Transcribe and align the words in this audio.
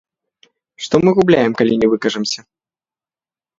Што 0.85 0.95
мы 1.03 1.09
губляем, 1.19 1.51
калі 1.61 1.73
не 1.83 1.87
выкажамся? 1.93 2.39